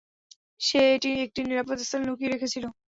সে 0.61 0.79
এটি 0.95 1.09
একটি 1.25 1.39
নিরাপদ 1.43 1.77
স্থানে 1.81 2.05
লুকিয়ে 2.07 2.33
রেখেছিল। 2.33 2.63